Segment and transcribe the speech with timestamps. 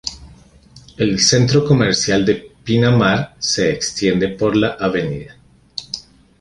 [0.97, 4.95] El centro comercial de Pinamar se extiende por la Av.